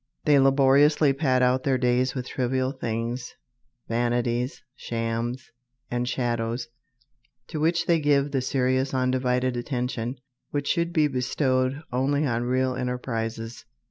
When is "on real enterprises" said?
12.25-13.63